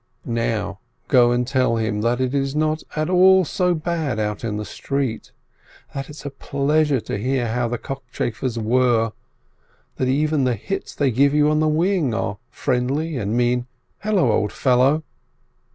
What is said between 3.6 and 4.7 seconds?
bad out in the